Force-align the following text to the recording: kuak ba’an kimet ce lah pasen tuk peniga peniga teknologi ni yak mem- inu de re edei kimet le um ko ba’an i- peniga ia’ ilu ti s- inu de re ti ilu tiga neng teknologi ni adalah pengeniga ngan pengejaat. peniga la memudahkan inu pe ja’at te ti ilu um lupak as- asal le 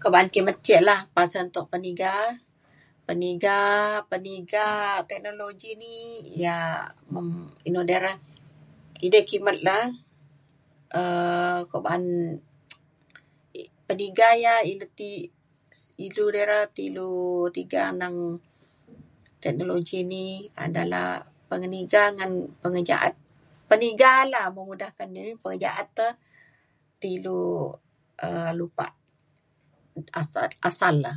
kuak 0.00 0.12
ba’an 0.14 0.28
kimet 0.34 0.58
ce 0.66 0.76
lah 0.88 1.00
pasen 1.16 1.46
tuk 1.54 1.68
peniga 1.72 2.12
peniga 4.10 4.66
teknologi 5.10 5.70
ni 5.82 5.94
yak 6.44 6.82
mem- 7.12 7.52
inu 7.68 7.80
de 7.90 7.96
re 8.04 8.12
edei 9.04 9.26
kimet 9.30 9.58
le 9.66 9.78
um 11.00 11.56
ko 11.70 11.76
ba’an 11.86 12.04
i- 13.60 13.72
peniga 13.88 14.28
ia’ 14.42 14.54
ilu 14.72 14.86
ti 14.98 15.10
s- 15.78 15.92
inu 16.06 16.24
de 16.34 16.42
re 16.50 16.60
ti 16.74 16.82
ilu 16.90 17.08
tiga 17.56 17.82
neng 18.00 18.16
teknologi 19.42 19.98
ni 20.12 20.24
adalah 20.64 21.08
pengeniga 21.48 22.02
ngan 22.16 22.30
pengejaat. 22.64 23.14
peniga 23.70 24.12
la 24.32 24.42
memudahkan 24.56 25.16
inu 25.20 25.32
pe 25.42 25.48
ja’at 25.62 25.88
te 25.98 26.06
ti 27.00 27.08
ilu 27.16 27.38
um 28.26 28.50
lupak 28.58 28.92
as- 30.18 30.56
asal 30.70 30.96
le 31.04 31.12